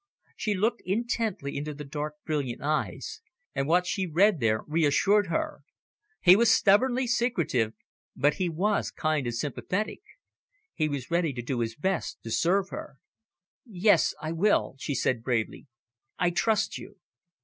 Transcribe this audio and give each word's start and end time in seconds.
She 0.35 0.55
looked 0.55 0.81
intently 0.83 1.55
into 1.55 1.75
the 1.75 1.83
dark, 1.83 2.15
brilliant 2.25 2.63
eyes, 2.63 3.21
and 3.53 3.67
what 3.67 3.85
she 3.85 4.07
read 4.07 4.39
there 4.39 4.61
reassured 4.65 5.27
her. 5.27 5.61
He 6.23 6.35
was 6.35 6.49
stubbornly 6.51 7.05
secretive, 7.05 7.73
but 8.15 8.33
he 8.41 8.49
was 8.49 8.89
kind 8.89 9.27
and 9.27 9.35
sympathetic. 9.35 10.01
He 10.73 10.89
was 10.89 11.11
ready 11.11 11.33
to 11.33 11.43
do 11.43 11.59
his 11.59 11.75
best 11.75 12.17
to 12.23 12.31
serve 12.31 12.69
her. 12.69 12.95
"Yes, 13.63 14.15
I 14.19 14.31
will," 14.31 14.73
she 14.79 14.95
said 14.95 15.21
bravely. 15.21 15.67
"I 16.17 16.31
trust 16.31 16.79
you." 16.79 16.95